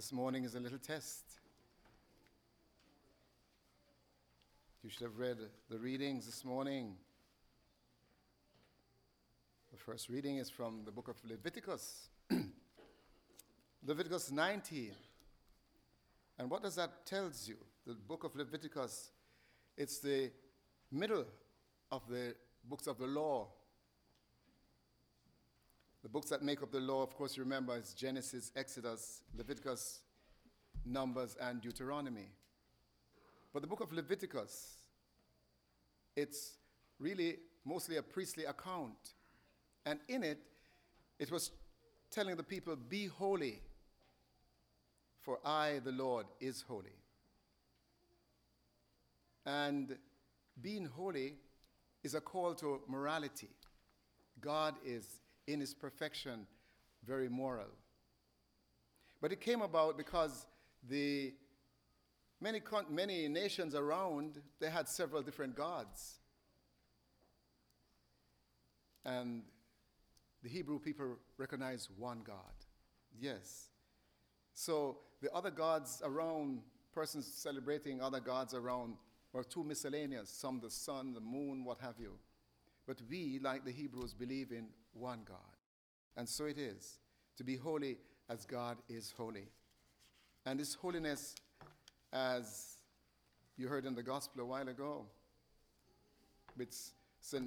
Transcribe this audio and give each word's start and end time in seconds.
This 0.00 0.14
morning 0.14 0.44
is 0.44 0.54
a 0.54 0.60
little 0.60 0.78
test. 0.78 1.24
You 4.82 4.88
should 4.88 5.02
have 5.02 5.18
read 5.18 5.36
the 5.68 5.78
readings 5.78 6.24
this 6.24 6.42
morning. 6.42 6.94
The 9.70 9.76
first 9.76 10.08
reading 10.08 10.38
is 10.38 10.48
from 10.48 10.86
the 10.86 10.90
book 10.90 11.08
of 11.08 11.16
Leviticus. 11.28 12.08
Leviticus 13.86 14.30
19. 14.30 14.92
And 16.38 16.50
what 16.50 16.62
does 16.62 16.76
that 16.76 17.04
tells 17.04 17.46
you? 17.46 17.56
The 17.86 17.92
book 17.92 18.24
of 18.24 18.34
Leviticus, 18.34 19.10
it's 19.76 19.98
the 19.98 20.30
middle 20.90 21.26
of 21.92 22.08
the 22.08 22.34
books 22.64 22.86
of 22.86 22.96
the 22.96 23.06
law. 23.06 23.48
Books 26.12 26.30
that 26.30 26.42
make 26.42 26.62
up 26.62 26.72
the 26.72 26.80
law, 26.80 27.02
of 27.02 27.14
course, 27.14 27.36
you 27.36 27.42
remember, 27.42 27.76
is 27.76 27.94
Genesis, 27.94 28.50
Exodus, 28.56 29.22
Leviticus, 29.36 30.00
Numbers, 30.84 31.36
and 31.40 31.60
Deuteronomy. 31.60 32.28
But 33.52 33.62
the 33.62 33.68
book 33.68 33.80
of 33.80 33.92
Leviticus, 33.92 34.76
it's 36.16 36.54
really 36.98 37.36
mostly 37.64 37.96
a 37.96 38.02
priestly 38.02 38.44
account. 38.44 39.14
And 39.86 40.00
in 40.08 40.24
it, 40.24 40.38
it 41.18 41.30
was 41.30 41.50
telling 42.10 42.36
the 42.36 42.42
people, 42.42 42.74
Be 42.76 43.06
holy, 43.06 43.60
for 45.20 45.38
I, 45.44 45.80
the 45.84 45.92
Lord, 45.92 46.26
is 46.40 46.64
holy. 46.66 46.96
And 49.46 49.96
being 50.60 50.86
holy 50.86 51.34
is 52.02 52.14
a 52.14 52.20
call 52.20 52.54
to 52.56 52.80
morality. 52.88 53.50
God 54.40 54.74
is, 54.84 55.06
in 55.52 55.60
his 55.60 55.74
perfection, 55.74 56.46
very 57.04 57.28
moral. 57.28 57.70
But 59.20 59.32
it 59.32 59.40
came 59.40 59.62
about 59.62 59.96
because 59.96 60.46
the 60.88 61.34
many, 62.40 62.60
many 62.88 63.28
nations 63.28 63.74
around, 63.74 64.40
they 64.60 64.70
had 64.70 64.88
several 64.88 65.22
different 65.22 65.54
gods. 65.54 66.20
And 69.04 69.42
the 70.42 70.48
Hebrew 70.48 70.78
people 70.78 71.16
recognize 71.36 71.88
one 71.96 72.22
God. 72.24 72.36
Yes. 73.18 73.68
So 74.54 74.98
the 75.20 75.32
other 75.34 75.50
gods 75.50 76.00
around, 76.04 76.60
persons 76.94 77.26
celebrating 77.26 78.00
other 78.00 78.20
gods 78.20 78.54
around, 78.54 78.96
were 79.32 79.44
too 79.44 79.62
miscellaneous, 79.62 80.30
some 80.30 80.60
the 80.60 80.70
sun, 80.70 81.14
the 81.14 81.20
moon, 81.20 81.64
what 81.64 81.78
have 81.80 81.94
you. 81.98 82.12
But 82.86 83.00
we, 83.08 83.38
like 83.42 83.64
the 83.64 83.70
Hebrews, 83.70 84.14
believe 84.14 84.52
in 84.52 84.66
one 84.92 85.20
God. 85.26 85.38
And 86.16 86.28
so 86.28 86.46
it 86.46 86.58
is 86.58 86.98
to 87.36 87.44
be 87.44 87.56
holy 87.56 87.98
as 88.28 88.44
God 88.44 88.78
is 88.88 89.12
holy. 89.16 89.48
And 90.46 90.58
this 90.58 90.74
holiness, 90.74 91.34
as 92.12 92.76
you 93.56 93.68
heard 93.68 93.84
in 93.84 93.94
the 93.94 94.02
gospel 94.02 94.42
a 94.42 94.46
while 94.46 94.68
ago, 94.68 95.06
which 96.56 96.74
St. 97.20 97.46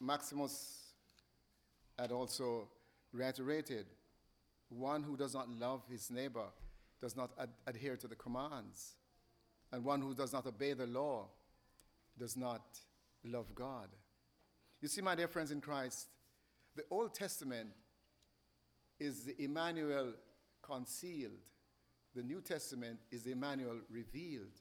Maximus 0.00 0.92
had 1.98 2.12
also 2.12 2.68
reiterated 3.12 3.86
one 4.68 5.02
who 5.02 5.16
does 5.16 5.34
not 5.34 5.48
love 5.48 5.82
his 5.90 6.10
neighbor 6.10 6.46
does 7.00 7.16
not 7.16 7.30
ad- 7.38 7.48
adhere 7.66 7.96
to 7.96 8.08
the 8.08 8.14
commands. 8.14 8.94
And 9.72 9.84
one 9.84 10.00
who 10.00 10.14
does 10.14 10.32
not 10.32 10.46
obey 10.46 10.72
the 10.72 10.86
law 10.86 11.26
does 12.18 12.36
not 12.36 12.62
love 13.24 13.54
God. 13.54 13.88
You 14.80 14.88
see, 14.88 15.00
my 15.00 15.14
dear 15.14 15.28
friends 15.28 15.50
in 15.50 15.60
Christ, 15.60 16.06
the 16.76 16.84
Old 16.90 17.12
Testament 17.14 17.70
is 19.00 19.24
the 19.24 19.40
Emmanuel 19.42 20.12
concealed. 20.62 21.32
The 22.14 22.22
New 22.22 22.40
Testament 22.40 23.00
is 23.10 23.22
the 23.22 23.32
Emmanuel 23.32 23.78
revealed. 23.90 24.54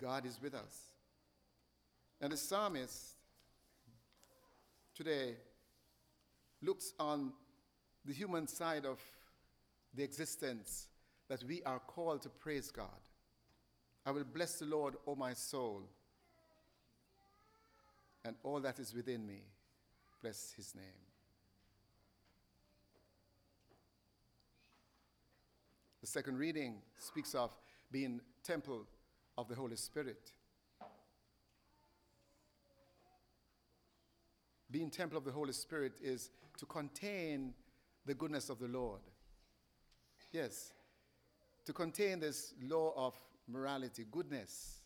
God 0.00 0.24
is 0.24 0.40
with 0.42 0.54
us. 0.54 0.92
And 2.20 2.32
the 2.32 2.36
psalmist 2.36 3.14
today 4.94 5.34
looks 6.62 6.92
on 6.98 7.32
the 8.04 8.12
human 8.12 8.46
side 8.46 8.86
of 8.86 8.98
the 9.94 10.02
existence 10.02 10.88
that 11.28 11.44
we 11.44 11.62
are 11.64 11.78
called 11.78 12.22
to 12.22 12.28
praise 12.30 12.70
God. 12.70 12.88
I 14.06 14.10
will 14.10 14.24
bless 14.24 14.58
the 14.58 14.64
Lord, 14.64 14.94
O 15.06 15.14
my 15.14 15.34
soul, 15.34 15.82
and 18.24 18.34
all 18.42 18.60
that 18.60 18.78
is 18.78 18.94
within 18.94 19.26
me. 19.26 19.42
Bless 20.22 20.52
his 20.56 20.74
name. 20.74 20.84
The 26.00 26.06
second 26.06 26.38
reading 26.38 26.76
speaks 26.98 27.34
of 27.34 27.50
being 27.92 28.20
temple 28.42 28.86
of 29.36 29.48
the 29.48 29.54
Holy 29.54 29.76
Spirit. 29.76 30.32
Being 34.70 34.90
temple 34.90 35.18
of 35.18 35.24
the 35.24 35.32
Holy 35.32 35.52
Spirit 35.52 35.92
is 36.02 36.30
to 36.58 36.66
contain 36.66 37.54
the 38.04 38.14
goodness 38.14 38.50
of 38.50 38.58
the 38.58 38.68
Lord. 38.68 39.00
Yes, 40.32 40.72
to 41.64 41.72
contain 41.72 42.20
this 42.20 42.54
law 42.62 42.92
of 42.96 43.14
morality, 43.46 44.06
goodness. 44.10 44.78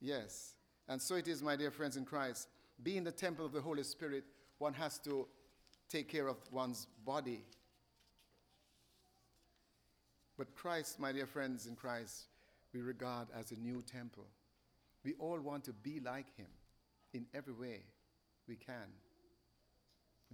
Yes. 0.00 0.54
And 0.88 1.00
so 1.00 1.16
it 1.16 1.26
is, 1.28 1.42
my 1.42 1.56
dear 1.56 1.70
friends 1.70 1.96
in 1.96 2.04
Christ. 2.04 2.48
Being 2.82 3.04
the 3.04 3.12
temple 3.12 3.44
of 3.44 3.52
the 3.52 3.60
Holy 3.60 3.82
Spirit, 3.82 4.24
one 4.58 4.74
has 4.74 4.98
to 5.00 5.26
take 5.88 6.08
care 6.08 6.28
of 6.28 6.36
one's 6.50 6.86
body. 7.04 7.44
But 10.36 10.54
Christ, 10.54 11.00
my 11.00 11.12
dear 11.12 11.26
friends 11.26 11.66
in 11.66 11.76
Christ, 11.76 12.26
we 12.74 12.80
regard 12.80 13.28
as 13.38 13.52
a 13.52 13.56
new 13.56 13.82
temple. 13.82 14.26
We 15.04 15.14
all 15.18 15.40
want 15.40 15.64
to 15.64 15.72
be 15.72 16.00
like 16.00 16.36
him 16.36 16.48
in 17.14 17.26
every 17.34 17.54
way 17.54 17.80
we 18.48 18.56
can. 18.56 18.90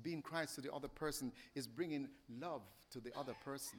Being 0.02 0.22
Christ 0.22 0.56
to 0.56 0.60
the 0.60 0.72
other 0.72 0.88
person 0.88 1.32
is 1.54 1.66
bringing 1.66 2.08
love 2.40 2.62
to 2.90 3.00
the 3.00 3.16
other 3.16 3.34
person 3.44 3.78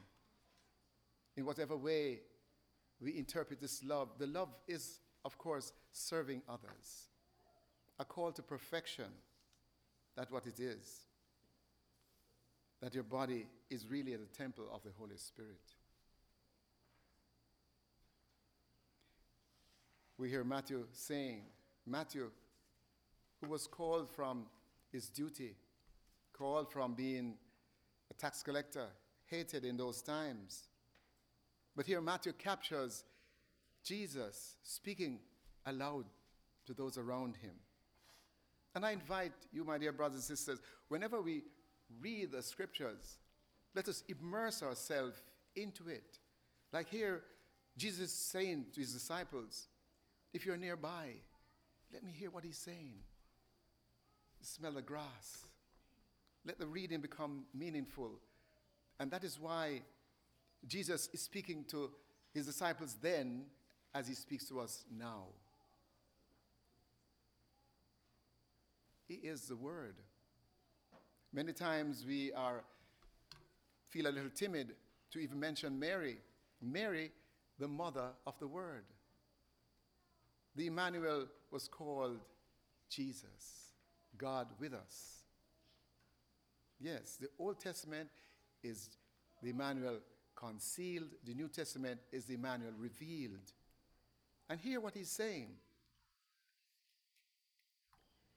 in 1.35 1.45
whatever 1.45 1.75
way 1.75 2.19
we 3.01 3.17
interpret 3.17 3.59
this 3.59 3.83
love, 3.83 4.09
the 4.17 4.27
love 4.27 4.49
is, 4.67 4.99
of 5.25 5.37
course, 5.37 5.73
serving 5.91 6.41
others. 6.47 7.09
A 7.99 8.05
call 8.05 8.31
to 8.31 8.41
perfection. 8.41 9.05
That's 10.15 10.31
what 10.31 10.45
it 10.45 10.59
is. 10.59 11.01
That 12.81 12.93
your 12.93 13.03
body 13.03 13.47
is 13.69 13.87
really 13.89 14.15
the 14.15 14.25
temple 14.37 14.65
of 14.73 14.83
the 14.83 14.91
Holy 14.97 15.17
Spirit. 15.17 15.61
We 20.17 20.29
hear 20.29 20.43
Matthew 20.43 20.85
saying, 20.91 21.41
Matthew, 21.85 22.29
who 23.41 23.49
was 23.49 23.67
called 23.67 24.09
from 24.09 24.45
his 24.91 25.09
duty, 25.09 25.55
called 26.33 26.71
from 26.71 26.93
being 26.93 27.35
a 28.11 28.13
tax 28.13 28.43
collector, 28.43 28.87
hated 29.25 29.65
in 29.65 29.75
those 29.77 30.01
times, 30.01 30.67
but 31.75 31.85
here 31.85 32.01
Matthew 32.01 32.33
captures 32.33 33.03
Jesus 33.83 34.55
speaking 34.61 35.19
aloud 35.65 36.05
to 36.67 36.73
those 36.73 36.97
around 36.97 37.37
him. 37.37 37.55
And 38.75 38.85
I 38.85 38.91
invite 38.91 39.33
you, 39.51 39.63
my 39.63 39.77
dear 39.77 39.91
brothers 39.91 40.15
and 40.15 40.37
sisters, 40.37 40.59
whenever 40.87 41.21
we 41.21 41.43
read 42.01 42.31
the 42.31 42.41
scriptures, 42.41 43.17
let 43.75 43.87
us 43.87 44.03
immerse 44.07 44.63
ourselves 44.63 45.21
into 45.55 45.87
it. 45.87 46.17
Like 46.71 46.89
here, 46.89 47.21
Jesus 47.77 48.09
is 48.09 48.13
saying 48.13 48.65
to 48.73 48.81
his 48.81 48.93
disciples, 48.93 49.67
if 50.33 50.45
you're 50.45 50.57
nearby, 50.57 51.09
let 51.91 52.03
me 52.03 52.11
hear 52.11 52.31
what 52.31 52.43
he's 52.43 52.57
saying. 52.57 52.95
Smell 54.41 54.73
the 54.73 54.81
grass. 54.81 55.45
Let 56.45 56.59
the 56.59 56.65
reading 56.65 56.99
become 56.99 57.45
meaningful. 57.53 58.19
And 58.99 59.09
that 59.11 59.23
is 59.23 59.39
why 59.39 59.81
Jesus 60.67 61.09
is 61.13 61.21
speaking 61.21 61.63
to 61.69 61.91
his 62.33 62.45
disciples 62.45 62.97
then 63.01 63.45
as 63.93 64.07
he 64.07 64.13
speaks 64.13 64.45
to 64.49 64.59
us 64.59 64.83
now. 64.91 65.27
He 69.07 69.15
is 69.15 69.47
the 69.47 69.55
Word. 69.55 69.95
Many 71.31 71.53
times 71.53 72.05
we 72.07 72.31
are 72.33 72.63
feel 73.89 74.07
a 74.07 74.09
little 74.09 74.31
timid 74.33 74.73
to 75.11 75.19
even 75.19 75.39
mention 75.39 75.77
Mary. 75.77 76.17
Mary, 76.61 77.11
the 77.59 77.67
mother 77.67 78.09
of 78.25 78.37
the 78.39 78.47
Word. 78.47 78.85
The 80.55 80.67
Emmanuel 80.67 81.27
was 81.51 81.67
called 81.67 82.19
Jesus, 82.89 83.73
God 84.17 84.47
with 84.59 84.73
us. 84.73 85.23
Yes, 86.79 87.17
the 87.19 87.29
Old 87.39 87.59
Testament 87.59 88.09
is 88.63 88.89
the 89.41 89.49
Emmanuel 89.49 89.99
concealed, 90.35 91.09
the 91.25 91.33
New 91.33 91.47
Testament 91.47 91.99
is 92.11 92.25
the 92.25 92.35
Emmanuel 92.35 92.73
revealed. 92.77 93.51
And 94.49 94.59
hear 94.59 94.79
what 94.79 94.93
he's 94.93 95.09
saying. 95.09 95.49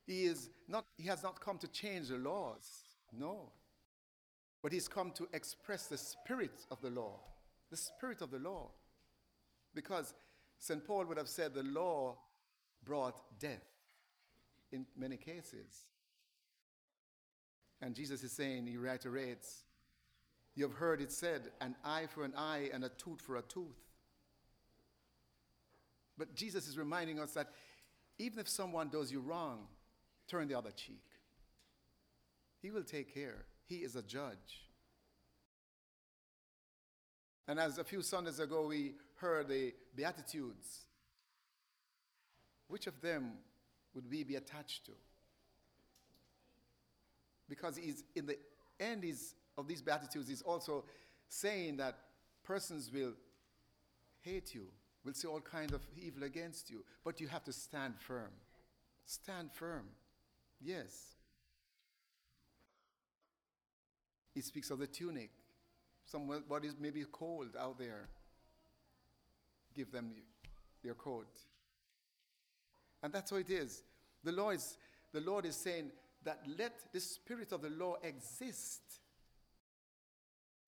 He, 0.06 0.24
is 0.24 0.50
not, 0.68 0.84
he 0.96 1.08
has 1.08 1.22
not 1.22 1.40
come 1.40 1.58
to 1.58 1.68
change 1.68 2.08
the 2.08 2.16
laws, 2.16 2.84
no. 3.12 3.50
But 4.62 4.72
he's 4.72 4.88
come 4.88 5.10
to 5.12 5.28
express 5.32 5.86
the 5.86 5.98
spirit 5.98 6.64
of 6.70 6.80
the 6.80 6.90
law. 6.90 7.20
the 7.70 7.76
spirit 7.76 8.22
of 8.22 8.30
the 8.30 8.38
law. 8.38 8.70
Because 9.74 10.14
St. 10.58 10.84
Paul 10.86 11.04
would 11.06 11.18
have 11.18 11.28
said 11.28 11.54
the 11.54 11.62
law 11.62 12.16
brought 12.84 13.20
death 13.38 13.66
in 14.72 14.86
many 14.96 15.16
cases. 15.16 15.86
And 17.82 17.94
Jesus 17.94 18.22
is 18.22 18.32
saying, 18.32 18.66
he 18.66 18.76
reiterates, 18.76 19.64
You 20.54 20.64
have 20.64 20.74
heard 20.74 21.00
it 21.00 21.12
said, 21.12 21.50
an 21.60 21.74
eye 21.84 22.06
for 22.08 22.24
an 22.24 22.32
eye 22.36 22.70
and 22.72 22.84
a 22.84 22.88
tooth 22.90 23.20
for 23.20 23.36
a 23.36 23.42
tooth. 23.42 23.76
But 26.16 26.34
Jesus 26.34 26.66
is 26.66 26.78
reminding 26.78 27.18
us 27.18 27.32
that 27.32 27.48
even 28.18 28.38
if 28.38 28.48
someone 28.48 28.88
does 28.88 29.12
you 29.12 29.20
wrong, 29.20 29.66
turn 30.28 30.48
the 30.48 30.56
other 30.56 30.70
cheek. 30.70 31.02
He 32.60 32.70
will 32.70 32.84
take 32.84 33.12
care. 33.14 33.44
He 33.66 33.76
is 33.76 33.96
a 33.96 34.02
judge. 34.02 34.66
And 37.48 37.60
as 37.60 37.78
a 37.78 37.84
few 37.84 38.02
Sundays 38.02 38.40
ago 38.40 38.66
we 38.66 38.94
heard 39.16 39.48
the 39.48 39.72
Beatitudes, 39.94 40.80
which 42.68 42.86
of 42.86 43.00
them 43.00 43.32
would 43.94 44.10
we 44.10 44.24
be 44.24 44.36
attached 44.36 44.84
to? 44.86 44.92
Because 47.48 47.76
he's, 47.76 48.02
in 48.14 48.26
the 48.26 48.36
end 48.80 49.04
he's, 49.04 49.34
of 49.56 49.68
these 49.68 49.80
Beatitudes, 49.80 50.28
he's 50.28 50.42
also 50.42 50.84
saying 51.28 51.76
that 51.76 51.96
persons 52.42 52.90
will 52.92 53.12
hate 54.20 54.54
you, 54.54 54.66
will 55.04 55.14
say 55.14 55.28
all 55.28 55.40
kinds 55.40 55.72
of 55.72 55.82
evil 55.96 56.24
against 56.24 56.70
you, 56.70 56.84
but 57.04 57.20
you 57.20 57.28
have 57.28 57.44
to 57.44 57.52
stand 57.52 57.94
firm. 58.00 58.30
Stand 59.04 59.50
firm. 59.52 59.84
Yes. 60.62 61.14
He 64.34 64.40
speaks 64.40 64.70
of 64.70 64.78
the 64.78 64.86
tunic. 64.86 65.30
Somebody 66.04 66.68
is 66.68 66.76
maybe 66.78 67.04
cold 67.10 67.56
out 67.58 67.78
there. 67.78 68.08
Give 69.74 69.90
them 69.90 70.12
your 70.82 70.94
coat. 70.94 71.28
And 73.02 73.12
that's 73.12 73.30
how 73.30 73.36
it 73.36 73.50
is. 73.50 73.82
The 74.24 74.32
Lord 74.32 74.56
is, 74.56 74.76
the 75.12 75.20
Lord 75.20 75.46
is 75.46 75.56
saying 75.56 75.90
that 76.24 76.40
let 76.58 76.92
the 76.92 77.00
spirit 77.00 77.52
of 77.52 77.62
the 77.62 77.70
law 77.70 77.96
exist. 78.02 78.82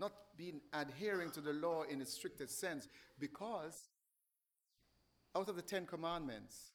Not 0.01 0.13
being 0.37 0.61
adhering 0.73 1.31
to 1.33 1.41
the 1.41 1.53
law 1.53 1.83
in 1.83 2.01
its 2.01 2.15
strictest 2.15 2.61
sense, 2.61 2.87
because 3.19 3.89
out 5.35 5.49
of 5.49 5.57
the 5.57 5.63
Ten 5.63 5.87
Commandments, 5.87 6.71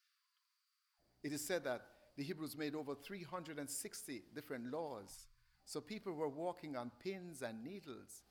it 1.23 1.31
is 1.31 1.45
said 1.45 1.63
that 1.63 1.81
the 2.15 2.23
Hebrews 2.23 2.57
made 2.57 2.75
over 2.75 2.95
360 2.95 4.23
different 4.35 4.71
laws. 4.71 5.27
So 5.65 5.81
people 5.81 6.13
were 6.13 6.29
walking 6.29 6.75
on 6.75 6.91
pins 7.03 7.41
and 7.41 7.63
needles. 7.63 8.23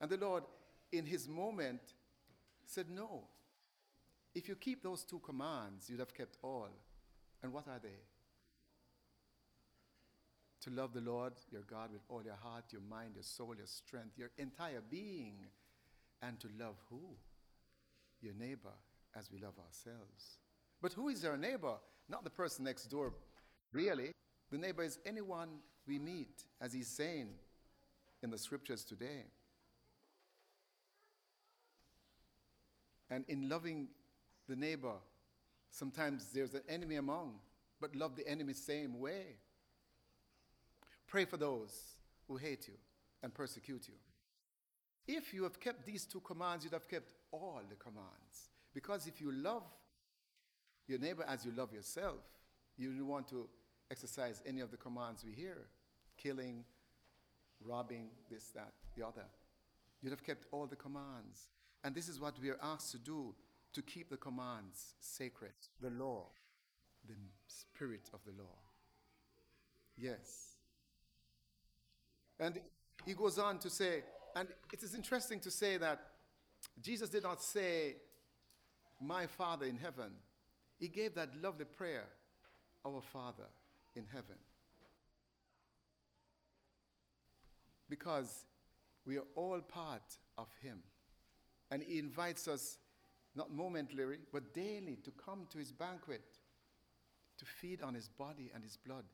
And 0.00 0.10
the 0.10 0.16
Lord, 0.16 0.44
in 0.92 1.06
his 1.06 1.28
moment, 1.28 1.80
said, 2.66 2.90
No. 2.90 3.24
If 4.34 4.48
you 4.48 4.56
keep 4.56 4.82
those 4.82 5.04
two 5.04 5.20
commands, 5.20 5.88
you'd 5.88 6.00
have 6.00 6.12
kept 6.12 6.38
all. 6.42 6.70
And 7.42 7.52
what 7.52 7.68
are 7.68 7.78
they? 7.80 8.00
To 10.62 10.70
love 10.70 10.92
the 10.92 11.00
Lord 11.00 11.34
your 11.52 11.62
God 11.62 11.92
with 11.92 12.02
all 12.08 12.22
your 12.24 12.38
heart, 12.42 12.64
your 12.70 12.80
mind, 12.80 13.12
your 13.14 13.22
soul, 13.22 13.54
your 13.56 13.66
strength, 13.66 14.18
your 14.18 14.30
entire 14.38 14.80
being. 14.90 15.46
And 16.20 16.40
to 16.40 16.48
love 16.58 16.76
who? 16.90 17.16
Your 18.20 18.34
neighbor 18.34 18.72
as 19.16 19.30
we 19.30 19.38
love 19.38 19.54
ourselves. 19.58 20.38
But 20.84 20.92
who 20.92 21.08
is 21.08 21.24
our 21.24 21.38
neighbor? 21.38 21.76
Not 22.10 22.24
the 22.24 22.30
person 22.30 22.66
next 22.66 22.88
door, 22.88 23.14
really. 23.72 24.10
The 24.50 24.58
neighbor 24.58 24.82
is 24.82 24.98
anyone 25.06 25.48
we 25.88 25.98
meet, 25.98 26.44
as 26.60 26.74
he's 26.74 26.88
saying 26.88 27.28
in 28.22 28.28
the 28.28 28.36
scriptures 28.36 28.84
today. 28.84 29.24
And 33.08 33.24
in 33.28 33.48
loving 33.48 33.88
the 34.46 34.56
neighbor, 34.56 34.92
sometimes 35.70 36.26
there's 36.34 36.52
an 36.52 36.60
enemy 36.68 36.96
among, 36.96 37.36
but 37.80 37.96
love 37.96 38.14
the 38.14 38.28
enemy 38.28 38.52
same 38.52 39.00
way. 39.00 39.38
Pray 41.06 41.24
for 41.24 41.38
those 41.38 41.94
who 42.28 42.36
hate 42.36 42.68
you 42.68 42.74
and 43.22 43.32
persecute 43.32 43.88
you. 43.88 43.94
If 45.16 45.32
you 45.32 45.44
have 45.44 45.58
kept 45.58 45.86
these 45.86 46.04
two 46.04 46.20
commands, 46.20 46.62
you'd 46.62 46.74
have 46.74 46.88
kept 46.88 47.08
all 47.32 47.62
the 47.70 47.76
commands. 47.76 48.50
Because 48.74 49.06
if 49.06 49.18
you 49.18 49.32
love 49.32 49.62
your 50.86 50.98
neighbor 50.98 51.24
as 51.28 51.44
you 51.44 51.52
love 51.56 51.72
yourself, 51.72 52.20
you 52.76 52.92
don't 52.92 53.06
want 53.06 53.28
to 53.28 53.48
exercise 53.90 54.42
any 54.46 54.60
of 54.60 54.70
the 54.70 54.76
commands 54.76 55.24
we 55.24 55.32
hear 55.32 55.66
killing, 56.16 56.64
robbing, 57.64 58.08
this, 58.30 58.50
that, 58.54 58.72
the 58.96 59.06
other. 59.06 59.24
You'd 60.02 60.10
have 60.10 60.22
kept 60.22 60.46
all 60.52 60.66
the 60.66 60.76
commands. 60.76 61.48
And 61.82 61.94
this 61.94 62.08
is 62.08 62.20
what 62.20 62.34
we 62.40 62.50
are 62.50 62.58
asked 62.62 62.92
to 62.92 62.98
do 62.98 63.34
to 63.72 63.82
keep 63.82 64.10
the 64.10 64.16
commands 64.16 64.94
sacred, 65.00 65.54
the 65.80 65.90
law, 65.90 66.26
the 67.06 67.14
spirit 67.46 68.08
of 68.12 68.20
the 68.24 68.32
law. 68.40 68.56
Yes. 69.96 70.54
And 72.38 72.60
he 73.04 73.14
goes 73.14 73.38
on 73.38 73.58
to 73.60 73.70
say, 73.70 74.02
and 74.36 74.48
it 74.72 74.82
is 74.82 74.94
interesting 74.94 75.40
to 75.40 75.50
say 75.50 75.76
that 75.76 76.00
Jesus 76.80 77.08
did 77.08 77.22
not 77.22 77.42
say, 77.42 77.96
My 79.00 79.26
Father 79.26 79.66
in 79.66 79.76
heaven. 79.76 80.12
He 80.78 80.88
gave 80.88 81.14
that 81.14 81.30
lovely 81.42 81.64
prayer, 81.64 82.06
Our 82.84 83.00
Father 83.00 83.48
in 83.94 84.04
heaven. 84.12 84.36
Because 87.88 88.44
we 89.06 89.18
are 89.18 89.26
all 89.34 89.60
part 89.60 90.18
of 90.36 90.48
Him. 90.60 90.78
And 91.70 91.82
He 91.82 91.98
invites 91.98 92.48
us, 92.48 92.78
not 93.34 93.52
momentarily, 93.52 94.18
but 94.32 94.54
daily, 94.54 94.98
to 95.04 95.10
come 95.12 95.46
to 95.50 95.58
His 95.58 95.72
banquet, 95.72 96.24
to 97.38 97.44
feed 97.44 97.82
on 97.82 97.94
His 97.94 98.08
body 98.08 98.50
and 98.54 98.62
His 98.62 98.76
blood. 98.76 99.04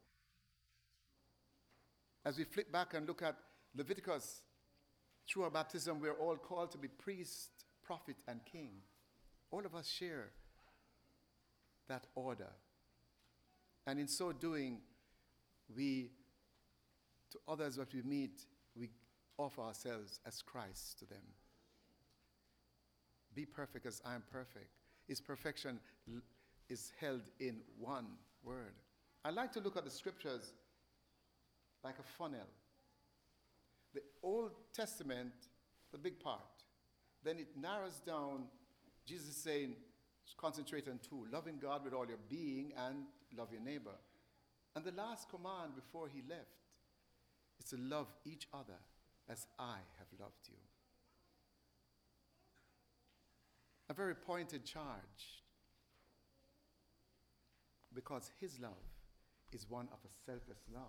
As 2.25 2.39
we 2.39 2.45
flip 2.45 2.71
back 2.71 2.95
and 2.95 3.07
look 3.07 3.23
at 3.23 3.37
Leviticus, 3.77 4.43
through 5.29 5.45
our 5.45 5.51
baptism, 5.51 6.01
we're 6.01 6.13
all 6.13 6.37
called 6.37 6.73
to 6.73 6.79
be 6.79 6.89
priest, 6.89 7.51
prophet, 7.83 8.17
and 8.27 8.41
king. 8.45 8.71
All 9.51 9.65
of 9.65 9.75
us 9.75 9.89
share 9.89 10.31
that 11.91 12.07
order. 12.15 12.51
And 13.87 13.99
in 13.99 14.09
so 14.09 14.33
doing, 14.33 14.79
we, 15.77 16.13
to 17.33 17.39
others 17.47 17.77
that 17.77 17.93
we 17.93 18.03
meet, 18.03 18.47
we 18.77 18.89
offer 19.37 19.61
ourselves 19.61 20.21
as 20.27 20.41
Christ 20.41 21.01
to 21.01 21.05
them. 21.05 21.23
Be 23.35 23.45
perfect 23.45 23.87
as 23.87 24.01
I 24.05 24.15
am 24.15 24.23
perfect. 24.33 24.71
His 25.09 25.21
perfection 25.21 25.81
is 26.69 26.93
held 27.01 27.23
in 27.41 27.57
one 27.79 28.07
word. 28.45 28.75
I 29.25 29.31
like 29.31 29.53
to 29.53 29.61
look 29.61 29.77
at 29.77 29.85
the 29.85 29.91
scriptures 29.91 30.53
like 31.83 31.97
a 31.99 32.03
funnel. 32.03 32.47
The 33.95 34.03
Old 34.23 34.53
Testament, 34.73 35.33
the 35.91 35.99
big 35.99 36.21
part. 36.21 36.41
Then 37.25 37.39
it 37.39 37.49
narrows 37.61 38.01
down. 38.07 38.45
Jesus 39.05 39.37
saying, 39.37 39.75
concentrate 40.37 40.89
on 40.89 41.01
two 41.09 41.27
loving 41.33 41.59
God 41.61 41.85
with 41.85 41.93
all 41.93 42.07
your 42.07 42.19
being 42.29 42.73
and 42.77 43.05
love 43.37 43.49
your 43.53 43.63
neighbor. 43.63 43.97
And 44.75 44.85
the 44.85 44.93
last 44.93 45.29
command 45.29 45.75
before 45.75 46.09
he 46.09 46.23
left 46.29 46.47
is 47.59 47.67
to 47.71 47.77
love 47.77 48.07
each 48.25 48.47
other 48.53 48.79
as 49.29 49.47
I 49.59 49.77
have 49.99 50.21
loved 50.21 50.49
you. 50.49 50.57
A 53.89 53.95
very 53.95 54.15
pointed 54.15 54.65
charge 54.65 55.43
because 57.93 58.31
his 58.41 58.61
love 58.61 58.71
is 59.53 59.69
one 59.69 59.89
of 59.93 59.99
a 60.05 60.31
selfless 60.31 60.61
love 60.73 60.85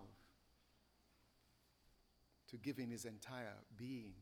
to 2.48 2.56
giving 2.58 2.90
his 2.90 3.04
entire 3.04 3.56
being 3.76 4.12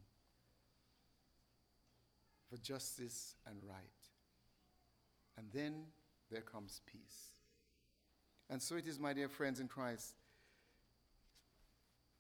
for 2.49 2.57
justice 2.57 3.35
and 3.47 3.57
right. 3.63 4.10
And 5.41 5.49
then 5.55 5.85
there 6.31 6.43
comes 6.43 6.83
peace. 6.85 7.31
And 8.51 8.61
so 8.61 8.77
it 8.77 8.87
is, 8.87 9.01
my 9.01 9.15
dear 9.15 9.31
friends 9.31 9.59
in 9.59 9.69
Christ. 9.69 10.13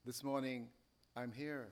This 0.06 0.24
morning, 0.24 0.68
I'm 1.14 1.30
here 1.30 1.68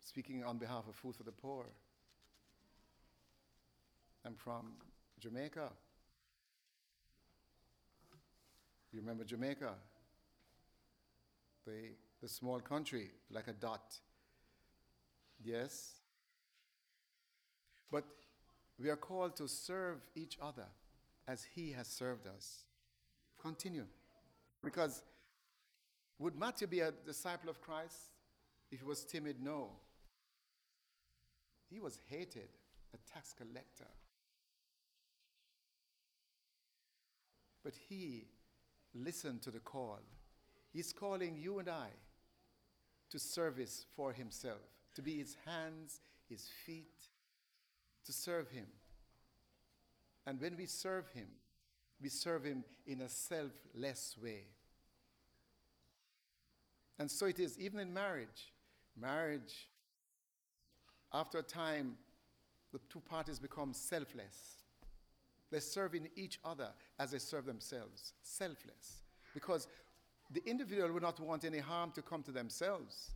speaking 0.00 0.44
on 0.44 0.58
behalf 0.58 0.84
of 0.88 0.94
Food 0.94 1.16
for 1.16 1.24
the 1.24 1.32
Poor. 1.32 1.64
I'm 4.24 4.36
from 4.36 4.74
Jamaica. 5.18 5.70
You 8.92 9.00
remember 9.00 9.24
Jamaica? 9.24 9.72
the, 11.66 11.90
the 12.20 12.28
small 12.28 12.60
country, 12.60 13.10
like 13.30 13.48
a 13.48 13.52
dot. 13.52 13.98
Yes? 15.44 16.01
But 17.92 18.04
we 18.80 18.90
are 18.90 18.96
called 18.96 19.36
to 19.36 19.46
serve 19.46 19.98
each 20.16 20.36
other 20.42 20.66
as 21.28 21.46
He 21.54 21.70
has 21.72 21.86
served 21.86 22.26
us. 22.26 22.64
Continue. 23.40 23.86
Because 24.64 25.04
would 26.18 26.36
Matthew 26.36 26.66
be 26.66 26.80
a 26.80 26.92
disciple 27.04 27.50
of 27.50 27.60
Christ 27.60 28.14
If 28.70 28.78
he 28.80 28.86
was 28.86 29.04
timid, 29.04 29.36
no. 29.42 29.68
He 31.68 31.78
was 31.78 31.98
hated, 32.08 32.48
a 32.94 33.12
tax 33.12 33.34
collector. 33.34 33.90
But 37.62 37.74
he 37.88 38.28
listened 38.94 39.42
to 39.42 39.50
the 39.50 39.60
call. 39.60 40.00
He's 40.72 40.92
calling 40.92 41.36
you 41.36 41.58
and 41.58 41.68
I 41.68 41.88
to 43.10 43.18
service 43.18 43.84
for 43.94 44.12
himself, 44.12 44.62
to 44.94 45.02
be 45.02 45.18
his 45.18 45.36
hands, 45.44 46.00
his 46.30 46.48
feet, 46.64 47.10
to 48.06 48.12
serve 48.12 48.48
him. 48.50 48.66
And 50.26 50.40
when 50.40 50.56
we 50.56 50.66
serve 50.66 51.08
him, 51.10 51.28
we 52.00 52.08
serve 52.08 52.44
him 52.44 52.64
in 52.86 53.00
a 53.00 53.08
selfless 53.08 54.16
way. 54.22 54.44
And 56.98 57.10
so 57.10 57.26
it 57.26 57.40
is, 57.40 57.58
even 57.58 57.80
in 57.80 57.92
marriage. 57.92 58.52
Marriage, 59.00 59.68
after 61.12 61.38
a 61.38 61.42
time, 61.42 61.96
the 62.72 62.80
two 62.90 63.00
parties 63.00 63.38
become 63.38 63.72
selfless. 63.72 64.62
They're 65.50 65.60
serving 65.60 66.08
each 66.16 66.38
other 66.44 66.68
as 66.98 67.10
they 67.10 67.18
serve 67.18 67.46
themselves, 67.46 68.14
selfless. 68.22 69.02
Because 69.34 69.68
the 70.30 70.42
individual 70.46 70.92
would 70.92 71.02
not 71.02 71.20
want 71.20 71.44
any 71.44 71.58
harm 71.58 71.92
to 71.92 72.02
come 72.02 72.22
to 72.22 72.32
themselves. 72.32 73.10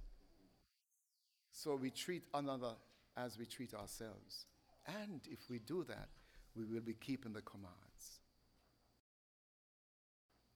So 1.50 1.76
we 1.76 1.90
treat 1.90 2.24
another 2.34 2.74
as 3.16 3.38
we 3.38 3.46
treat 3.46 3.72
ourselves. 3.72 4.46
And 4.86 5.20
if 5.30 5.50
we 5.50 5.58
do 5.58 5.84
that, 5.84 6.08
we 6.56 6.64
will 6.64 6.80
be 6.80 6.94
keeping 6.94 7.32
the 7.32 7.42
commands. 7.42 8.20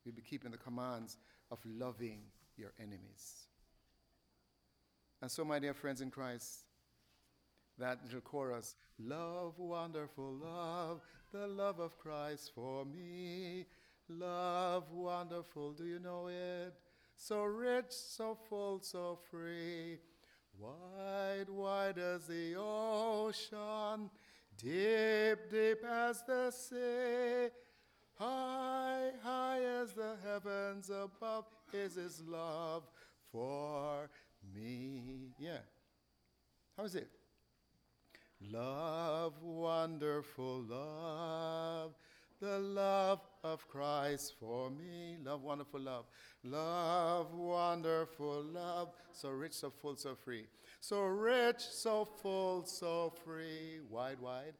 We'll 0.04 0.14
be 0.14 0.22
keeping 0.22 0.50
the 0.50 0.56
commands 0.56 1.18
of 1.50 1.58
loving 1.66 2.20
your 2.56 2.72
enemies. 2.78 3.46
And 5.20 5.30
so, 5.30 5.44
my 5.44 5.58
dear 5.58 5.74
friends 5.74 6.00
in 6.00 6.10
Christ, 6.10 6.60
that 7.78 7.98
little 8.04 8.20
chorus, 8.20 8.76
Love, 9.06 9.58
wonderful 9.58 10.34
love, 10.34 11.00
the 11.32 11.46
love 11.46 11.80
of 11.80 11.98
Christ 11.98 12.52
for 12.54 12.84
me. 12.84 13.64
Love, 14.08 14.84
wonderful, 14.92 15.72
do 15.72 15.86
you 15.86 15.98
know 15.98 16.26
it? 16.26 16.74
So 17.16 17.44
rich, 17.44 17.86
so 17.90 18.36
full, 18.48 18.80
so 18.82 19.18
free. 19.30 19.98
Wide, 20.60 21.48
wide 21.48 21.98
as 21.98 22.26
the 22.26 22.54
ocean, 22.58 24.10
deep, 24.58 25.50
deep 25.50 25.82
as 25.88 26.22
the 26.22 26.50
sea. 26.50 27.48
High, 28.18 29.12
high 29.22 29.62
as 29.80 29.94
the 29.94 30.16
heavens 30.22 30.90
above 30.90 31.46
is 31.72 31.94
his 31.94 32.22
love 32.26 32.82
for 33.32 34.10
me. 34.54 35.32
Yeah. 35.38 35.60
How 36.76 36.84
is 36.84 36.94
it? 36.94 37.08
Love, 38.50 39.42
wonderful 39.42 40.64
love, 40.68 41.92
the 42.40 42.58
love 42.58 43.20
of 43.44 43.68
Christ 43.68 44.34
for 44.40 44.70
me. 44.70 45.16
Love, 45.22 45.42
wonderful 45.42 45.80
love. 45.80 46.06
Love, 46.42 47.34
wonderful 47.34 48.42
love, 48.42 48.92
so 49.12 49.30
rich, 49.30 49.52
so 49.52 49.70
full, 49.70 49.96
so 49.96 50.14
free. 50.14 50.46
So 50.80 51.02
rich, 51.02 51.60
so 51.60 52.04
full, 52.04 52.64
so 52.64 53.12
free. 53.24 53.80
Wide, 53.88 54.20
wide. 54.20 54.54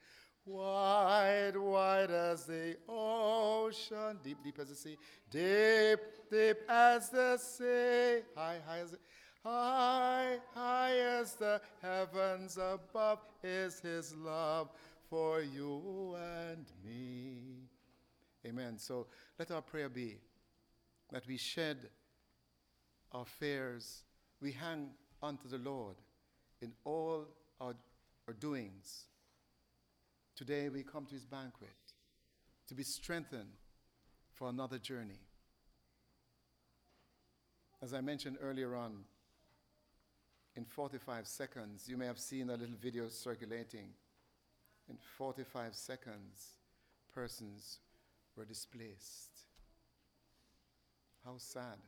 Wide, 0.44 1.56
wide 1.56 2.10
as 2.10 2.46
the 2.46 2.76
ocean, 2.88 4.18
deep, 4.24 4.38
deep 4.42 4.58
as 4.58 4.68
the 4.68 4.74
sea, 4.74 4.96
deep, 5.30 6.00
deep 6.30 6.56
as 6.68 7.10
the 7.10 7.36
sea, 7.36 8.24
high, 8.34 8.58
high 8.66 8.80
as 8.80 8.90
the 8.92 8.98
High, 9.42 10.36
high 10.54 10.98
as 10.98 11.32
the 11.32 11.62
heavens 11.80 12.58
above 12.58 13.20
is 13.42 13.80
his 13.80 14.14
love 14.14 14.68
for 15.10 15.42
you 15.42 16.16
and 16.16 16.64
me. 16.84 17.68
Amen. 18.46 18.78
So 18.78 19.08
let 19.38 19.50
our 19.50 19.60
prayer 19.60 19.88
be 19.88 20.16
that 21.12 21.26
we 21.26 21.36
shed 21.36 21.90
our 23.12 23.26
fears, 23.26 24.04
we 24.40 24.52
hang 24.52 24.90
unto 25.20 25.48
the 25.48 25.58
Lord 25.58 25.96
in 26.62 26.72
all 26.84 27.26
our, 27.60 27.74
our 28.28 28.34
doings. 28.34 29.06
Today 30.36 30.68
we 30.68 30.84
come 30.84 31.04
to 31.06 31.14
his 31.14 31.26
banquet 31.26 31.68
to 32.68 32.74
be 32.74 32.84
strengthened 32.84 33.58
for 34.32 34.48
another 34.48 34.78
journey. 34.78 35.18
As 37.82 37.92
I 37.92 38.00
mentioned 38.00 38.38
earlier 38.40 38.76
on, 38.76 39.04
in 40.56 40.64
45 40.64 41.26
seconds. 41.26 41.88
You 41.88 41.96
may 41.96 42.06
have 42.06 42.18
seen 42.18 42.50
a 42.50 42.56
little 42.56 42.76
video 42.80 43.08
circulating. 43.08 43.88
In 44.90 44.96
45 45.16 45.76
seconds, 45.76 46.58
persons 47.14 47.78
were 48.36 48.44
displaced. 48.44 49.30
How 51.24 51.34
sad. 51.38 51.78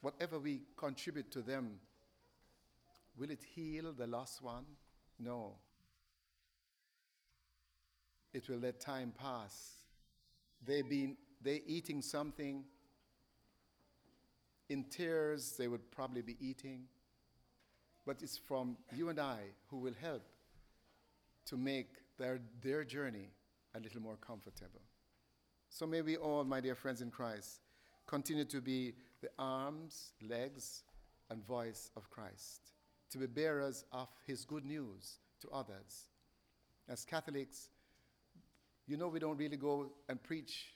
Whatever 0.00 0.40
we 0.40 0.62
contribute 0.76 1.30
to 1.30 1.42
them, 1.42 1.78
will 3.16 3.30
it 3.30 3.44
heal 3.54 3.92
the 3.92 4.08
lost 4.08 4.42
one? 4.42 4.64
No. 5.20 5.54
It 8.34 8.48
will 8.48 8.58
let 8.58 8.80
time 8.80 9.12
pass. 9.16 9.74
They 10.66 10.82
been 10.82 11.16
they 11.40 11.62
eating 11.66 12.02
something 12.02 12.64
in 14.68 14.84
tears 14.84 15.54
they 15.56 15.68
would 15.68 15.88
probably 15.92 16.22
be 16.22 16.36
eating. 16.40 16.86
But 18.04 18.22
it's 18.22 18.38
from 18.38 18.76
you 18.92 19.08
and 19.08 19.20
I 19.20 19.38
who 19.68 19.76
will 19.76 19.94
help 20.00 20.22
to 21.46 21.56
make 21.56 21.88
their, 22.18 22.40
their 22.62 22.84
journey 22.84 23.30
a 23.74 23.80
little 23.80 24.00
more 24.00 24.16
comfortable. 24.16 24.80
So 25.68 25.86
may 25.86 26.02
we 26.02 26.16
all, 26.16 26.44
my 26.44 26.60
dear 26.60 26.74
friends 26.74 27.00
in 27.00 27.10
Christ, 27.10 27.60
continue 28.06 28.44
to 28.44 28.60
be 28.60 28.94
the 29.20 29.28
arms, 29.38 30.12
legs, 30.28 30.82
and 31.30 31.44
voice 31.46 31.90
of 31.96 32.10
Christ, 32.10 32.72
to 33.10 33.18
be 33.18 33.26
bearers 33.26 33.84
of 33.92 34.08
his 34.26 34.44
good 34.44 34.64
news 34.64 35.18
to 35.40 35.48
others. 35.50 36.08
As 36.88 37.04
Catholics, 37.04 37.70
you 38.86 38.96
know 38.96 39.08
we 39.08 39.18
don't 39.18 39.38
really 39.38 39.56
go 39.56 39.92
and 40.08 40.22
preach 40.22 40.74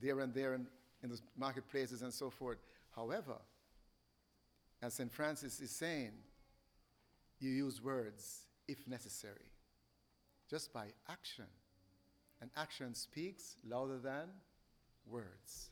there 0.00 0.20
and 0.20 0.32
there 0.32 0.54
in, 0.54 0.66
in 1.02 1.10
the 1.10 1.20
marketplaces 1.36 2.02
and 2.02 2.12
so 2.12 2.30
forth. 2.30 2.58
However, 2.94 3.36
as 4.82 4.94
St. 4.94 5.12
Francis 5.12 5.60
is 5.60 5.70
saying, 5.70 6.12
you 7.38 7.50
use 7.50 7.82
words 7.82 8.46
if 8.68 8.86
necessary, 8.88 9.50
just 10.50 10.72
by 10.72 10.86
action. 11.08 11.46
And 12.40 12.50
action 12.56 12.94
speaks 12.94 13.56
louder 13.66 13.98
than 13.98 14.28
words. 15.06 15.70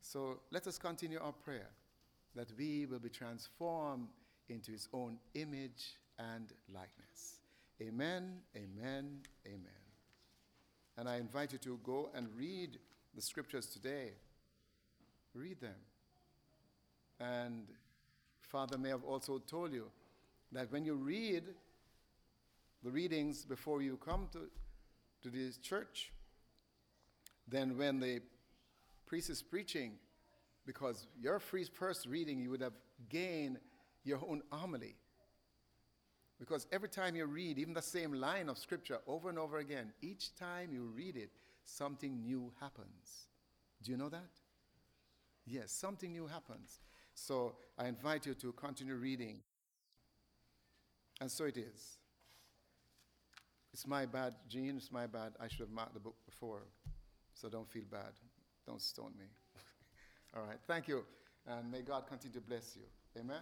So 0.00 0.40
let 0.50 0.66
us 0.66 0.78
continue 0.78 1.18
our 1.20 1.32
prayer 1.32 1.68
that 2.34 2.48
we 2.56 2.86
will 2.86 2.98
be 2.98 3.10
transformed 3.10 4.08
into 4.48 4.72
his 4.72 4.88
own 4.92 5.18
image 5.34 5.98
and 6.18 6.52
likeness. 6.72 7.40
Amen, 7.82 8.38
amen, 8.56 9.18
amen. 9.46 9.82
And 10.96 11.08
I 11.08 11.16
invite 11.16 11.52
you 11.52 11.58
to 11.58 11.78
go 11.84 12.10
and 12.14 12.28
read 12.36 12.78
the 13.14 13.22
scriptures 13.22 13.66
today. 13.66 14.12
Read 15.34 15.60
them. 15.60 15.76
And 17.20 17.68
Father 18.40 18.78
may 18.78 18.88
have 18.88 19.04
also 19.04 19.38
told 19.38 19.72
you 19.72 19.84
that 20.52 20.72
when 20.72 20.84
you 20.84 20.94
read 20.94 21.44
the 22.82 22.90
readings 22.90 23.44
before 23.44 23.82
you 23.82 23.96
come 23.96 24.28
to, 24.32 24.48
to 25.22 25.30
this 25.30 25.58
church, 25.58 26.12
then 27.46 27.76
when 27.76 27.98
the 28.00 28.20
priest 29.06 29.30
is 29.30 29.42
preaching, 29.42 29.92
because 30.66 31.06
your 31.20 31.40
first 31.40 32.06
reading, 32.06 32.38
you 32.40 32.50
would 32.50 32.60
have 32.60 32.74
gained 33.08 33.58
your 34.04 34.20
own 34.28 34.42
homily. 34.50 34.96
Because 36.38 36.66
every 36.70 36.88
time 36.88 37.16
you 37.16 37.26
read, 37.26 37.58
even 37.58 37.74
the 37.74 37.82
same 37.82 38.12
line 38.12 38.48
of 38.48 38.58
scripture 38.58 38.98
over 39.06 39.28
and 39.28 39.38
over 39.38 39.58
again, 39.58 39.92
each 40.02 40.36
time 40.36 40.70
you 40.72 40.92
read 40.94 41.16
it, 41.16 41.30
something 41.64 42.22
new 42.22 42.52
happens. 42.60 43.26
Do 43.82 43.90
you 43.90 43.96
know 43.96 44.08
that? 44.08 44.30
Yes, 45.46 45.72
something 45.72 46.12
new 46.12 46.26
happens. 46.26 46.80
So 47.14 47.56
I 47.76 47.88
invite 47.88 48.26
you 48.26 48.34
to 48.34 48.52
continue 48.52 48.94
reading. 48.94 49.40
And 51.20 51.30
so 51.30 51.44
it 51.44 51.56
is. 51.56 51.98
It's 53.78 53.86
my 53.86 54.06
bad, 54.06 54.34
Gene, 54.48 54.76
it's 54.76 54.90
my 54.90 55.06
bad. 55.06 55.34
I 55.38 55.46
should 55.46 55.60
have 55.60 55.70
marked 55.70 55.94
the 55.94 56.00
book 56.00 56.16
before. 56.26 56.62
So 57.32 57.48
don't 57.48 57.70
feel 57.70 57.84
bad. 57.88 58.10
Don't 58.66 58.82
stone 58.82 59.12
me. 59.16 59.26
All 60.36 60.42
right, 60.42 60.58
thank 60.66 60.88
you. 60.88 61.04
And 61.46 61.70
may 61.70 61.82
God 61.82 62.08
continue 62.08 62.34
to 62.34 62.40
bless 62.40 62.74
you. 62.74 62.82
Amen. 63.16 63.38